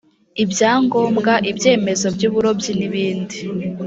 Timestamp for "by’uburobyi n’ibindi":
2.15-3.37